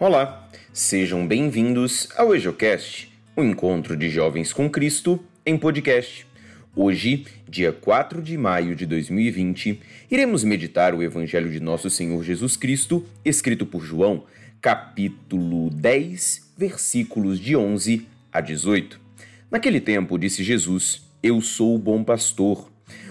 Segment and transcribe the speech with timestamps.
[0.00, 6.26] Olá, sejam bem-vindos ao EjoCast, o encontro de jovens com Cristo em podcast.
[6.74, 9.80] Hoje, dia 4 de maio de 2020,
[10.10, 14.24] iremos meditar o Evangelho de Nosso Senhor Jesus Cristo, escrito por João,
[14.60, 19.00] capítulo 10, versículos de 11 a 18.
[19.48, 22.68] Naquele tempo, disse Jesus: Eu sou o bom pastor.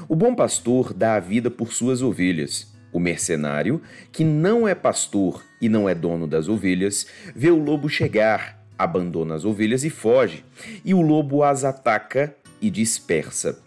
[0.09, 2.73] O bom pastor dá a vida por suas ovelhas.
[2.91, 3.81] O mercenário,
[4.11, 9.35] que não é pastor e não é dono das ovelhas, vê o lobo chegar, abandona
[9.35, 10.43] as ovelhas e foge,
[10.83, 13.57] e o lobo as ataca e dispersa,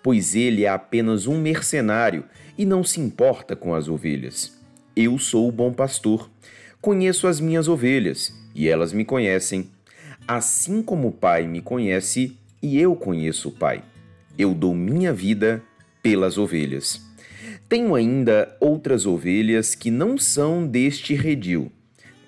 [0.00, 2.22] pois ele é apenas um mercenário
[2.56, 4.56] e não se importa com as ovelhas.
[4.94, 6.30] Eu sou o bom pastor,
[6.80, 9.68] conheço as minhas ovelhas e elas me conhecem,
[10.28, 13.82] assim como o Pai me conhece e eu conheço o Pai.
[14.38, 15.60] Eu dou minha vida
[16.00, 17.09] pelas ovelhas.
[17.70, 21.70] Tenho ainda outras ovelhas que não são deste redil.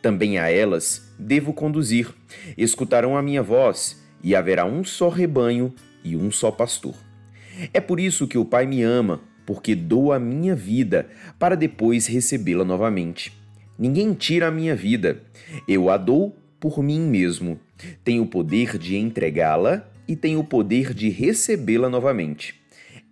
[0.00, 2.14] Também a elas devo conduzir.
[2.56, 6.94] Escutarão a minha voz, e haverá um só rebanho e um só pastor.
[7.74, 11.08] É por isso que o Pai me ama, porque dou a minha vida
[11.40, 13.32] para depois recebê-la novamente.
[13.76, 15.24] Ninguém tira a minha vida,
[15.66, 17.58] eu a dou por mim mesmo.
[18.04, 22.61] Tenho o poder de entregá-la e tenho o poder de recebê-la novamente.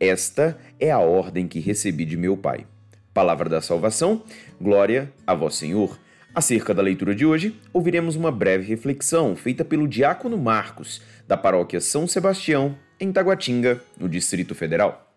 [0.00, 2.66] Esta é a ordem que recebi de meu Pai.
[3.12, 4.22] Palavra da salvação,
[4.58, 6.00] glória a vós, Senhor.
[6.34, 11.82] Acerca da leitura de hoje, ouviremos uma breve reflexão feita pelo diácono Marcos, da paróquia
[11.82, 15.12] São Sebastião, em Taguatinga, no Distrito Federal.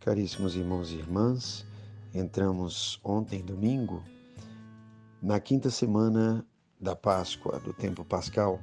[0.00, 1.64] Caríssimos irmãos e irmãs,
[2.12, 4.02] entramos ontem, domingo,
[5.22, 6.44] na quinta semana
[6.80, 8.60] da Páscoa, do tempo pascal.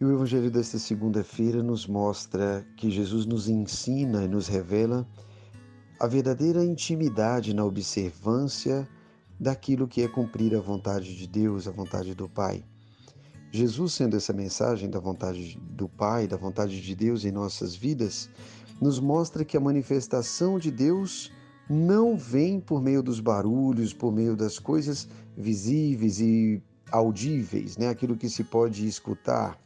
[0.00, 5.04] E o Evangelho desta segunda-feira nos mostra que Jesus nos ensina e nos revela
[5.98, 8.88] a verdadeira intimidade na observância
[9.40, 12.64] daquilo que é cumprir a vontade de Deus, a vontade do Pai.
[13.50, 18.30] Jesus, sendo essa mensagem da vontade do Pai, da vontade de Deus em nossas vidas,
[18.80, 21.32] nos mostra que a manifestação de Deus
[21.68, 27.88] não vem por meio dos barulhos, por meio das coisas visíveis e audíveis, né?
[27.88, 29.58] aquilo que se pode escutar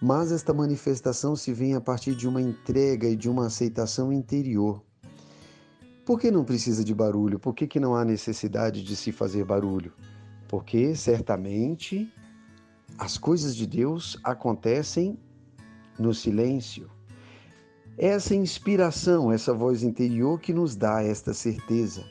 [0.00, 4.82] mas esta manifestação se vem a partir de uma entrega e de uma aceitação interior.
[6.04, 7.38] Por que não precisa de barulho?
[7.38, 9.92] Por que, que não há necessidade de se fazer barulho?
[10.48, 12.12] Porque certamente
[12.98, 15.18] as coisas de Deus acontecem
[15.98, 16.90] no silêncio.
[17.98, 22.04] Essa inspiração, essa voz interior que nos dá esta certeza.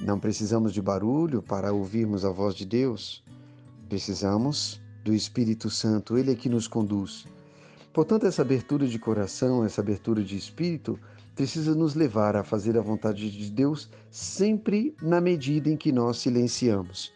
[0.00, 3.24] Não precisamos de barulho para ouvirmos a voz de Deus.
[3.88, 7.26] Precisamos do Espírito Santo, ele é que nos conduz.
[7.92, 10.98] Portanto, essa abertura de coração, essa abertura de espírito,
[11.34, 16.18] precisa nos levar a fazer a vontade de Deus sempre na medida em que nós
[16.18, 17.12] silenciamos.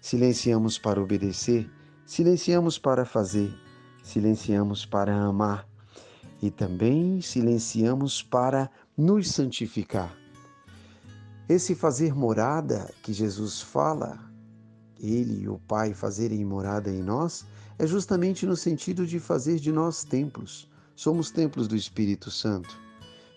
[0.00, 1.68] Silenciamos para obedecer,
[2.06, 3.52] silenciamos para fazer,
[4.02, 5.66] silenciamos para amar
[6.40, 10.16] e também silenciamos para nos santificar.
[11.48, 14.27] Esse fazer morada que Jesus fala
[15.00, 17.46] ele e o Pai fazerem morada em nós,
[17.78, 20.68] é justamente no sentido de fazer de nós templos.
[20.96, 22.76] Somos templos do Espírito Santo.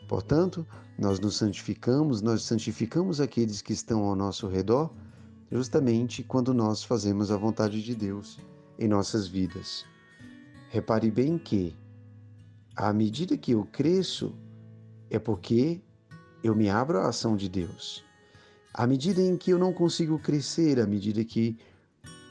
[0.08, 0.66] Portanto,
[0.98, 4.92] nós nos santificamos, nós santificamos aqueles que estão ao nosso redor,
[5.52, 8.40] justamente quando nós fazemos a vontade de Deus
[8.78, 9.86] em nossas vidas.
[10.70, 11.76] Repare bem que,
[12.76, 14.34] à medida que eu cresço,
[15.10, 15.82] é porque
[16.44, 18.04] eu me abro à ação de Deus.
[18.74, 21.58] À medida em que eu não consigo crescer, à medida que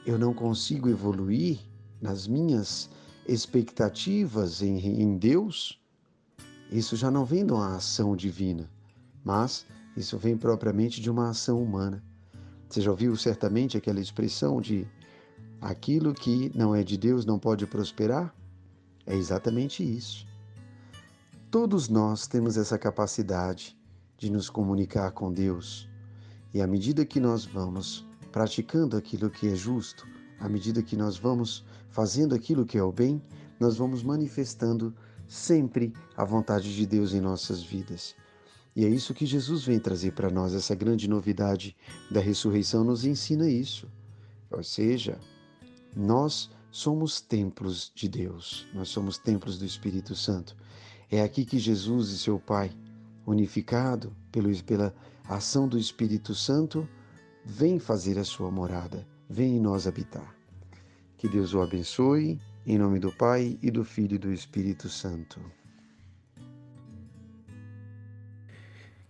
[0.05, 1.59] eu não consigo evoluir
[2.01, 2.89] nas minhas
[3.27, 5.79] expectativas em, em Deus,
[6.71, 8.67] isso já não vem de uma ação divina,
[9.23, 12.03] mas isso vem propriamente de uma ação humana.
[12.67, 14.87] Você já ouviu certamente aquela expressão de
[15.59, 18.33] aquilo que não é de Deus não pode prosperar?
[19.05, 20.25] É exatamente isso.
[21.51, 23.77] Todos nós temos essa capacidade
[24.17, 25.90] de nos comunicar com Deus
[26.53, 30.07] e à medida que nós vamos praticando aquilo que é justo,
[30.39, 33.21] à medida que nós vamos fazendo aquilo que é o bem,
[33.59, 34.93] nós vamos manifestando
[35.27, 38.15] sempre a vontade de Deus em nossas vidas.
[38.75, 41.75] E é isso que Jesus vem trazer para nós, essa grande novidade
[42.09, 43.87] da ressurreição nos ensina isso.
[44.49, 45.19] Ou seja,
[45.95, 50.55] nós somos templos de Deus, nós somos templos do Espírito Santo.
[51.09, 52.71] É aqui que Jesus e seu Pai,
[53.25, 54.95] unificado pelo, pela
[55.27, 56.87] a ação do Espírito Santo
[57.45, 60.35] vem fazer a sua morada, vem em nós habitar.
[61.17, 65.39] Que Deus o abençoe, em nome do Pai e do Filho e do Espírito Santo.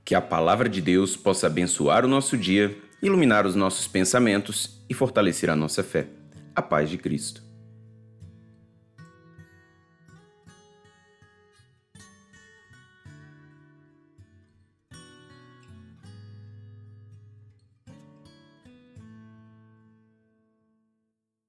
[0.04, 4.94] Que a palavra de Deus possa abençoar o nosso dia iluminar os nossos pensamentos e
[4.94, 6.08] fortalecer a nossa fé.
[6.56, 7.51] A paz de Cristo.